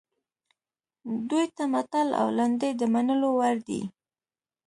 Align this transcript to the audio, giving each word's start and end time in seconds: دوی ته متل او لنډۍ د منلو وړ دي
دوی 1.29 1.45
ته 1.55 1.63
متل 1.73 2.07
او 2.19 2.27
لنډۍ 2.37 2.71
د 2.77 2.81
منلو 2.93 3.29
وړ 3.37 3.55
دي 3.67 3.81